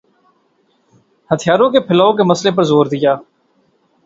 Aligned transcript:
ہتھیاروں 1.31 1.69
کے 1.69 1.79
پھیلاؤ 1.79 2.15
کے 2.17 2.23
مسئلے 2.23 2.51
پر 2.55 2.63
زور 2.63 2.85
دیا 2.85 3.15